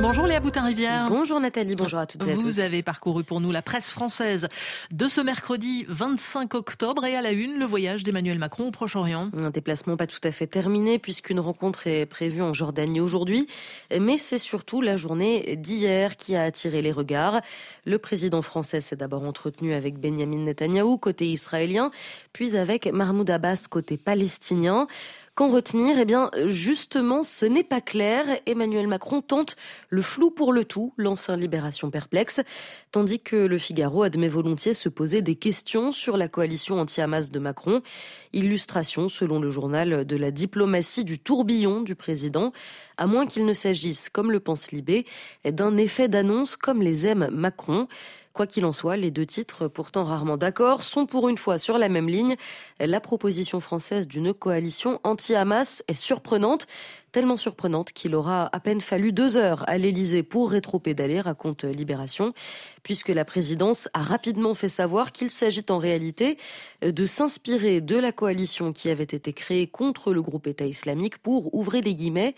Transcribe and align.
Bonjour 0.00 0.26
Léa 0.26 0.40
Boutin-Rivière. 0.40 1.08
Bonjour 1.08 1.40
Nathalie, 1.40 1.74
bonjour 1.74 1.98
à 1.98 2.06
toutes 2.06 2.26
et 2.26 2.32
à 2.32 2.34
tous. 2.34 2.42
Vous 2.42 2.60
avez 2.60 2.82
parcouru 2.82 3.24
pour 3.24 3.40
nous 3.40 3.50
la 3.50 3.62
presse 3.62 3.90
française 3.90 4.48
de 4.90 5.08
ce 5.08 5.22
mercredi 5.22 5.86
25 5.88 6.54
octobre 6.54 7.06
et 7.06 7.16
à 7.16 7.22
la 7.22 7.30
une, 7.30 7.58
le 7.58 7.64
voyage 7.64 8.02
d'Emmanuel 8.02 8.38
Macron 8.38 8.68
au 8.68 8.70
Proche-Orient. 8.70 9.30
Un 9.42 9.50
déplacement 9.50 9.96
pas 9.96 10.06
tout 10.06 10.20
à 10.22 10.32
fait 10.32 10.46
terminé 10.46 10.98
puisqu'une 10.98 11.40
rencontre 11.40 11.86
est 11.86 12.04
prévue 12.04 12.42
en 12.42 12.52
Jordanie 12.52 13.00
aujourd'hui. 13.00 13.48
Mais 13.98 14.18
c'est 14.18 14.38
surtout 14.38 14.82
la 14.82 14.96
journée 14.96 15.56
d'hier 15.56 16.16
qui 16.16 16.36
a 16.36 16.42
attiré 16.42 16.82
les 16.82 16.92
regards. 16.92 17.40
Le 17.86 17.98
président 17.98 18.42
français 18.42 18.82
s'est 18.82 18.96
d'abord 18.96 19.24
entretenu 19.24 19.72
avec 19.72 19.98
Benjamin 19.98 20.44
Netanyahou 20.44 20.98
côté 20.98 21.26
israélien, 21.26 21.90
puis 22.34 22.56
avec 22.56 22.86
Mahmoud 22.86 23.30
Abbas 23.30 23.66
côté 23.70 23.96
palestinien. 23.96 24.86
Qu'en 25.36 25.50
retenir 25.50 25.98
Eh 25.98 26.06
bien, 26.06 26.30
justement, 26.46 27.22
ce 27.22 27.44
n'est 27.44 27.62
pas 27.62 27.82
clair. 27.82 28.24
Emmanuel 28.46 28.86
Macron 28.86 29.20
tente 29.20 29.56
le 29.90 30.00
flou 30.00 30.30
pour 30.30 30.50
le 30.50 30.64
tout, 30.64 30.94
lance 30.96 31.28
un 31.28 31.36
Libération 31.36 31.90
perplexe, 31.90 32.40
tandis 32.90 33.20
que 33.20 33.36
le 33.36 33.58
Figaro 33.58 34.02
admet 34.02 34.28
volontiers 34.28 34.72
se 34.72 34.88
poser 34.88 35.20
des 35.20 35.34
questions 35.34 35.92
sur 35.92 36.16
la 36.16 36.28
coalition 36.28 36.80
anti-Hamas 36.80 37.30
de 37.30 37.38
Macron. 37.38 37.82
Illustration, 38.32 39.10
selon 39.10 39.38
le 39.38 39.50
journal, 39.50 40.06
de 40.06 40.16
la 40.16 40.30
diplomatie 40.30 41.04
du 41.04 41.18
tourbillon 41.18 41.82
du 41.82 41.94
président, 41.94 42.52
à 42.96 43.06
moins 43.06 43.26
qu'il 43.26 43.44
ne 43.44 43.52
s'agisse, 43.52 44.08
comme 44.08 44.32
le 44.32 44.40
pense 44.40 44.72
Libé, 44.72 45.04
d'un 45.44 45.76
effet 45.76 46.08
d'annonce 46.08 46.56
comme 46.56 46.80
les 46.80 47.06
aime 47.06 47.28
Macron. 47.30 47.88
Quoi 48.36 48.46
qu'il 48.46 48.66
en 48.66 48.72
soit, 48.74 48.98
les 48.98 49.10
deux 49.10 49.24
titres, 49.24 49.66
pourtant 49.66 50.04
rarement 50.04 50.36
d'accord, 50.36 50.82
sont 50.82 51.06
pour 51.06 51.30
une 51.30 51.38
fois 51.38 51.56
sur 51.56 51.78
la 51.78 51.88
même 51.88 52.06
ligne. 52.06 52.36
La 52.78 53.00
proposition 53.00 53.60
française 53.60 54.06
d'une 54.06 54.34
coalition 54.34 55.00
anti-Hamas 55.04 55.82
est 55.88 55.94
surprenante 55.94 56.66
tellement 57.16 57.38
surprenante 57.38 57.92
qu'il 57.92 58.14
aura 58.14 58.50
à 58.52 58.60
peine 58.60 58.82
fallu 58.82 59.10
deux 59.10 59.38
heures 59.38 59.66
à 59.70 59.78
l'Elysée 59.78 60.22
pour 60.22 60.50
rétro-pédaler, 60.50 61.22
raconte 61.22 61.64
Libération, 61.64 62.34
puisque 62.82 63.08
la 63.08 63.24
présidence 63.24 63.88
a 63.94 64.02
rapidement 64.02 64.54
fait 64.54 64.68
savoir 64.68 65.12
qu'il 65.12 65.30
s'agit 65.30 65.64
en 65.70 65.78
réalité 65.78 66.36
de 66.82 67.06
s'inspirer 67.06 67.80
de 67.80 67.96
la 67.96 68.12
coalition 68.12 68.74
qui 68.74 68.90
avait 68.90 69.02
été 69.04 69.32
créée 69.32 69.66
contre 69.66 70.12
le 70.12 70.20
groupe 70.20 70.46
État 70.46 70.66
islamique 70.66 71.16
pour, 71.16 71.54
ouvrir 71.54 71.84
les 71.84 71.94
guillemets, 71.94 72.34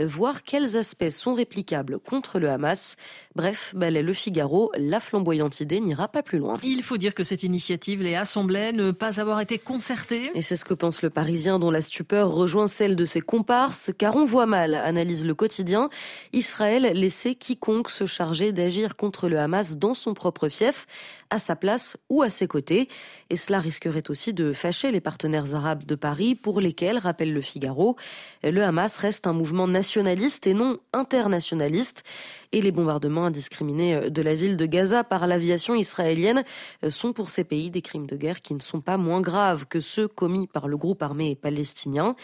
voir 0.00 0.42
quels 0.42 0.78
aspects 0.78 1.10
sont 1.10 1.34
réplicables 1.34 1.98
contre 1.98 2.38
le 2.38 2.48
Hamas. 2.48 2.96
Bref, 3.36 3.74
balai 3.76 4.00
Le 4.00 4.14
Figaro, 4.14 4.72
la 4.78 5.00
flamboyante 5.00 5.60
idée 5.60 5.80
n'ira 5.80 6.08
pas 6.08 6.22
plus 6.22 6.38
loin. 6.38 6.54
Il 6.62 6.82
faut 6.82 6.96
dire 6.96 7.12
que 7.14 7.22
cette 7.22 7.42
initiative 7.42 8.00
les 8.00 8.18
semblait 8.24 8.72
ne 8.72 8.92
pas 8.92 9.20
avoir 9.20 9.42
été 9.42 9.58
concertée. 9.58 10.30
Et 10.34 10.40
c'est 10.40 10.56
ce 10.56 10.64
que 10.64 10.72
pense 10.72 11.02
le 11.02 11.10
Parisien 11.10 11.58
dont 11.58 11.70
la 11.70 11.82
stupeur 11.82 12.30
rejoint 12.30 12.66
celle 12.66 12.96
de 12.96 13.04
ses 13.04 13.20
comparses, 13.20 13.90
car 13.98 14.16
on 14.16 14.21
voit 14.24 14.46
mal, 14.46 14.74
analyse 14.74 15.24
le 15.24 15.34
quotidien, 15.34 15.90
Israël 16.32 16.82
laissait 16.94 17.34
quiconque 17.34 17.90
se 17.90 18.06
charger 18.06 18.52
d'agir 18.52 18.96
contre 18.96 19.28
le 19.28 19.38
Hamas 19.38 19.78
dans 19.78 19.94
son 19.94 20.14
propre 20.14 20.48
fief, 20.48 20.86
à 21.30 21.38
sa 21.38 21.56
place 21.56 21.96
ou 22.08 22.22
à 22.22 22.30
ses 22.30 22.46
côtés. 22.46 22.88
Et 23.30 23.36
cela 23.36 23.58
risquerait 23.58 24.10
aussi 24.10 24.32
de 24.34 24.52
fâcher 24.52 24.90
les 24.90 25.00
partenaires 25.00 25.54
arabes 25.54 25.84
de 25.84 25.94
Paris, 25.94 26.34
pour 26.34 26.60
lesquels, 26.60 26.98
rappelle 26.98 27.32
le 27.32 27.40
Figaro, 27.40 27.96
le 28.42 28.62
Hamas 28.62 28.96
reste 28.98 29.26
un 29.26 29.32
mouvement 29.32 29.68
nationaliste 29.68 30.46
et 30.46 30.54
non 30.54 30.78
internationaliste. 30.92 32.04
Et 32.52 32.60
les 32.60 32.70
bombardements 32.70 33.24
indiscriminés 33.24 34.10
de 34.10 34.22
la 34.22 34.34
ville 34.34 34.56
de 34.58 34.66
Gaza 34.66 35.04
par 35.04 35.26
l'aviation 35.26 35.74
israélienne 35.74 36.44
sont 36.88 37.14
pour 37.14 37.30
ces 37.30 37.44
pays 37.44 37.70
des 37.70 37.80
crimes 37.80 38.06
de 38.06 38.16
guerre 38.16 38.42
qui 38.42 38.54
ne 38.54 38.60
sont 38.60 38.82
pas 38.82 38.98
moins 38.98 39.22
graves 39.22 39.66
que 39.66 39.80
ceux 39.80 40.06
commis 40.06 40.46
par 40.46 40.68
le 40.68 40.76
groupe 40.76 41.02
armé 41.02 41.34
palestinien. 41.34 42.14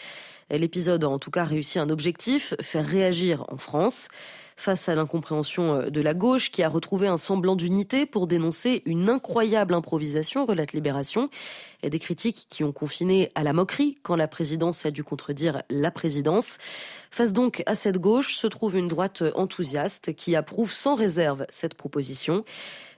L'épisode 0.51 1.03
a 1.03 1.09
en 1.09 1.19
tout 1.19 1.31
cas 1.31 1.43
réussi 1.43 1.79
un 1.79 1.89
objectif, 1.89 2.53
faire 2.61 2.85
réagir 2.85 3.43
en 3.49 3.57
France 3.57 4.07
face 4.59 4.89
à 4.89 4.95
l'incompréhension 4.95 5.75
euh, 5.75 5.89
de 5.89 6.01
la 6.01 6.13
gauche 6.13 6.51
qui 6.51 6.63
a 6.63 6.69
retrouvé 6.69 7.07
un 7.07 7.17
semblant 7.17 7.55
d'unité 7.55 8.05
pour 8.05 8.27
dénoncer 8.27 8.83
une 8.85 9.09
incroyable 9.09 9.73
improvisation, 9.73 10.45
relate 10.45 10.73
Libération, 10.73 11.29
et 11.81 11.89
des 11.89 11.99
critiques 11.99 12.47
qui 12.49 12.65
ont 12.65 12.73
confiné 12.73 13.31
à 13.35 13.43
la 13.43 13.53
moquerie 13.53 13.97
quand 14.03 14.17
la 14.17 14.27
présidence 14.27 14.85
a 14.85 14.91
dû 14.91 15.03
contredire 15.03 15.63
la 15.69 15.91
présidence. 15.91 16.57
Face 17.09 17.31
donc 17.31 17.63
à 17.65 17.73
cette 17.73 17.97
gauche 17.97 18.35
se 18.35 18.47
trouve 18.47 18.75
une 18.75 18.87
droite 18.87 19.23
enthousiaste 19.35 20.13
qui 20.13 20.35
approuve 20.35 20.71
sans 20.71 20.95
réserve 20.95 21.45
cette 21.49 21.75
proposition. 21.75 22.43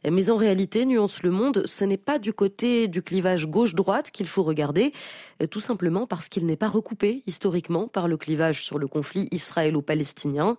Mais 0.09 0.31
en 0.31 0.35
réalité, 0.35 0.85
nuance 0.85 1.21
le 1.21 1.29
monde, 1.29 1.63
ce 1.65 1.85
n'est 1.85 1.97
pas 1.97 2.17
du 2.17 2.33
côté 2.33 2.87
du 2.87 3.03
clivage 3.03 3.45
gauche-droite 3.45 4.09
qu'il 4.09 4.27
faut 4.27 4.41
regarder, 4.41 4.93
tout 5.51 5.59
simplement 5.59 6.07
parce 6.07 6.27
qu'il 6.27 6.45
n'est 6.45 6.55
pas 6.55 6.69
recoupé 6.69 7.21
historiquement 7.27 7.87
par 7.87 8.07
le 8.07 8.17
clivage 8.17 8.63
sur 8.63 8.79
le 8.79 8.87
conflit 8.87 9.27
israélo-palestinien. 9.31 10.57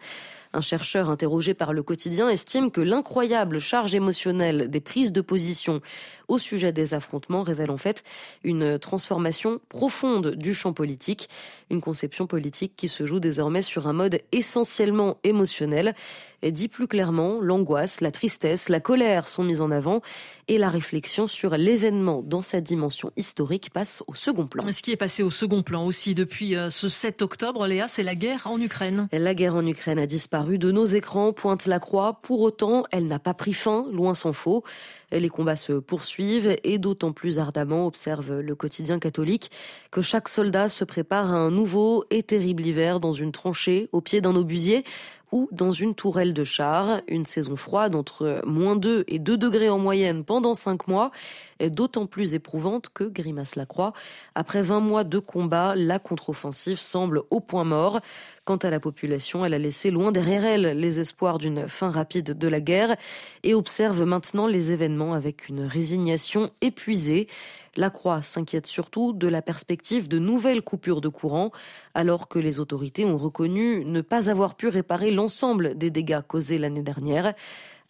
Un 0.54 0.60
chercheur 0.60 1.08
interrogé 1.08 1.54
par 1.54 1.72
le 1.72 1.82
quotidien 1.82 2.28
estime 2.28 2.70
que 2.70 2.82
l'incroyable 2.82 3.58
charge 3.58 3.94
émotionnelle 3.94 4.68
des 4.68 4.80
prises 4.80 5.10
de 5.10 5.22
position 5.22 5.80
au 6.28 6.36
sujet 6.38 6.72
des 6.72 6.92
affrontements 6.92 7.42
révèle 7.42 7.70
en 7.70 7.78
fait 7.78 8.04
une 8.44 8.78
transformation 8.78 9.60
profonde 9.70 10.34
du 10.34 10.52
champ 10.52 10.74
politique, 10.74 11.30
une 11.70 11.80
conception 11.80 12.26
politique 12.26 12.74
qui 12.76 12.88
se 12.88 13.06
joue 13.06 13.18
désormais 13.18 13.62
sur 13.62 13.88
un 13.88 13.94
mode 13.94 14.20
essentiellement 14.30 15.16
émotionnel. 15.24 15.94
Et 16.42 16.50
dit 16.50 16.68
plus 16.68 16.88
clairement, 16.88 17.40
l'angoisse, 17.40 18.00
la 18.00 18.10
tristesse, 18.10 18.68
la 18.68 18.80
colère 18.80 19.28
sont 19.28 19.44
mises 19.44 19.60
en 19.60 19.70
avant 19.70 20.00
et 20.48 20.58
la 20.58 20.68
réflexion 20.68 21.28
sur 21.28 21.56
l'événement 21.56 22.22
dans 22.22 22.42
sa 22.42 22.60
dimension 22.60 23.12
historique 23.16 23.70
passe 23.70 24.02
au 24.08 24.14
second 24.14 24.46
plan. 24.46 24.64
Ce 24.72 24.82
qui 24.82 24.90
est 24.90 24.96
passé 24.96 25.22
au 25.22 25.30
second 25.30 25.62
plan 25.62 25.86
aussi 25.86 26.14
depuis 26.14 26.56
euh, 26.56 26.68
ce 26.68 26.88
7 26.88 27.22
octobre, 27.22 27.66
Léa, 27.66 27.86
c'est 27.86 28.02
la 28.02 28.16
guerre 28.16 28.46
en 28.46 28.60
Ukraine. 28.60 29.08
La 29.12 29.34
guerre 29.34 29.54
en 29.54 29.64
Ukraine 29.64 29.98
a 29.98 30.06
disparu 30.06 30.58
de 30.58 30.72
nos 30.72 30.84
écrans, 30.84 31.32
pointe 31.32 31.66
la 31.66 31.78
croix. 31.78 32.20
Pour 32.22 32.40
autant, 32.40 32.84
elle 32.90 33.06
n'a 33.06 33.20
pas 33.20 33.34
pris 33.34 33.52
fin, 33.52 33.86
loin 33.92 34.14
s'en 34.14 34.32
faut. 34.32 34.64
Les 35.12 35.28
combats 35.28 35.56
se 35.56 35.74
poursuivent 35.74 36.56
et 36.64 36.78
d'autant 36.78 37.12
plus 37.12 37.38
ardemment, 37.38 37.86
observe 37.86 38.40
le 38.40 38.54
quotidien 38.54 38.98
catholique, 38.98 39.50
que 39.90 40.02
chaque 40.02 40.28
soldat 40.28 40.68
se 40.68 40.84
prépare 40.84 41.32
à 41.32 41.36
un 41.36 41.50
nouveau 41.50 42.04
et 42.10 42.22
terrible 42.22 42.66
hiver 42.66 42.98
dans 42.98 43.12
une 43.12 43.30
tranchée 43.30 43.88
au 43.92 44.00
pied 44.00 44.20
d'un 44.20 44.34
obusier 44.34 44.84
ou 45.32 45.48
dans 45.50 45.70
une 45.70 45.94
tourelle 45.94 46.34
de 46.34 46.44
char. 46.44 47.00
Une 47.08 47.26
saison 47.26 47.56
froide 47.56 47.94
entre 47.94 48.42
moins 48.46 48.76
2 48.76 49.04
et 49.08 49.18
2 49.18 49.36
degrés 49.36 49.70
en 49.70 49.78
moyenne 49.78 50.24
pendant 50.24 50.54
5 50.54 50.86
mois 50.86 51.10
est 51.58 51.70
d'autant 51.70 52.06
plus 52.06 52.34
éprouvante 52.34 52.90
que, 52.92 53.04
grimace 53.04 53.56
la 53.56 53.66
croix, 53.66 53.92
après 54.34 54.62
20 54.62 54.80
mois 54.80 55.04
de 55.04 55.18
combat, 55.18 55.74
la 55.74 55.98
contre-offensive 55.98 56.78
semble 56.78 57.22
au 57.30 57.40
point 57.40 57.64
mort. 57.64 58.00
Quant 58.44 58.56
à 58.56 58.70
la 58.70 58.80
population, 58.80 59.44
elle 59.44 59.54
a 59.54 59.58
laissé 59.58 59.92
loin 59.92 60.10
derrière 60.10 60.44
elle 60.44 60.76
les 60.76 60.98
espoirs 60.98 61.38
d'une 61.38 61.68
fin 61.68 61.90
rapide 61.90 62.36
de 62.36 62.48
la 62.48 62.60
guerre 62.60 62.96
et 63.44 63.54
observe 63.54 64.02
maintenant 64.02 64.48
les 64.48 64.72
événements 64.72 65.14
avec 65.14 65.48
une 65.48 65.60
résignation 65.60 66.50
épuisée. 66.60 67.28
La 67.76 67.88
Croix 67.88 68.20
s'inquiète 68.22 68.66
surtout 68.66 69.12
de 69.12 69.28
la 69.28 69.42
perspective 69.42 70.08
de 70.08 70.18
nouvelles 70.18 70.62
coupures 70.62 71.00
de 71.00 71.08
courant, 71.08 71.52
alors 71.94 72.26
que 72.26 72.40
les 72.40 72.58
autorités 72.58 73.04
ont 73.04 73.16
reconnu 73.16 73.84
ne 73.84 74.00
pas 74.00 74.28
avoir 74.28 74.56
pu 74.56 74.66
réparer 74.66 75.12
l'ensemble 75.12 75.78
des 75.78 75.90
dégâts 75.90 76.22
causés 76.26 76.58
l'année 76.58 76.82
dernière. 76.82 77.34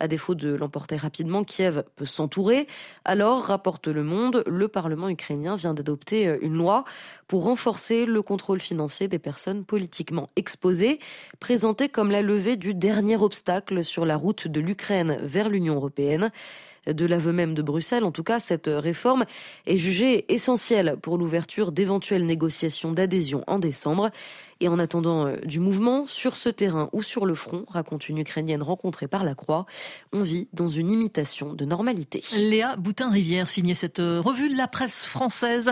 À 0.03 0.09
défaut 0.09 0.35
de 0.35 0.53
l'emporter 0.53 0.97
rapidement, 0.97 1.45
Kiev 1.45 1.85
peut 1.95 2.07
s'entourer. 2.07 2.67
Alors, 3.05 3.45
rapporte 3.45 3.87
Le 3.87 4.03
Monde, 4.03 4.43
le 4.49 4.67
Parlement 4.67 5.09
ukrainien 5.09 5.55
vient 5.55 5.75
d'adopter 5.75 6.39
une 6.43 6.55
loi 6.55 6.83
pour 7.29 7.45
renforcer 7.45 8.05
le 8.05 8.21
contrôle 8.21 8.61
financier 8.61 9.07
des 9.07 9.21
personnes 9.21 9.65
politiquement 9.65 10.27
exposées, 10.35 10.99
présentée 11.39 11.89
comme 11.89 12.11
la 12.11 12.21
levée 12.21 12.57
du 12.57 12.75
dernier 12.75 13.17
obstacle 13.17 13.85
sur 13.85 14.05
la 14.05 14.17
route 14.17 14.49
de 14.49 14.59
l'Ukraine 14.59 15.19
vers 15.23 15.49
l'Union 15.49 15.77
européenne 15.77 16.33
de 16.87 17.07
l'aveu 17.07 17.33
même 17.33 17.55
de 17.55 17.63
Bruxelles. 17.63 18.05
En 18.05 18.13
tout 18.13 18.25
cas, 18.25 18.39
cette 18.39 18.69
réforme 18.69 19.25
est 19.67 19.77
jugée 19.77 20.25
essentielle 20.33 20.97
pour 21.01 21.19
l'ouverture 21.19 21.73
d'éventuelles 21.73 22.27
négociations 22.27 22.93
d'adhésion 22.93 23.45
en 23.47 23.59
décembre. 23.59 24.11
Et 24.63 24.69
en 24.69 24.79
attendant 24.79 25.27
euh, 25.27 25.37
du 25.45 25.59
mouvement, 25.59 26.07
sur 26.07 26.37
ce 26.37 26.49
terrain 26.49 26.89
ou 26.93 27.03
sur 27.03 27.27
le 27.27 27.35
front, 27.35 27.65
raconte 27.69 28.09
une 28.09 28.19
Ukrainienne 28.19 28.63
rencontrée 28.63 29.09
par 29.09 29.25
la 29.25 29.35
Croix, 29.35 29.67
on 30.13 30.23
vit 30.23 30.47
dans 30.53 30.69
une 30.69 30.89
imitation 30.89 31.53
de 31.53 31.65
normalité. 31.65 32.23
Léa 32.37 32.77
Boutin-Rivière 32.77 33.49
signait 33.49 33.75
cette 33.75 33.99
euh, 33.99 34.21
revue 34.21 34.49
de 34.49 34.57
la 34.57 34.69
presse 34.69 35.09
française. 35.09 35.69